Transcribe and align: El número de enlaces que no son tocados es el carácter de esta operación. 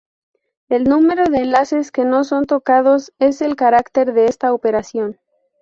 El 0.67 0.85
número 0.85 1.25
de 1.25 1.41
enlaces 1.43 1.91
que 1.91 2.05
no 2.05 2.23
son 2.23 2.45
tocados 2.45 3.13
es 3.19 3.39
el 3.43 3.55
carácter 3.55 4.13
de 4.13 4.25
esta 4.25 4.51
operación. 4.51 5.19